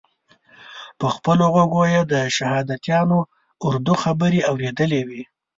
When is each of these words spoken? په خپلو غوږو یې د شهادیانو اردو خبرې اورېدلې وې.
په 0.99 1.07
خپلو 1.15 1.43
غوږو 1.53 1.83
یې 1.93 2.01
د 2.11 2.13
شهادیانو 2.35 3.19
اردو 3.67 3.93
خبرې 4.03 4.39
اورېدلې 4.49 5.01
وې. 5.07 5.21